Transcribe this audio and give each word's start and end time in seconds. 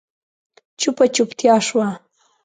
چوپه 0.79 1.05
چوپتيا 1.15 1.55
شوه. 1.67 1.87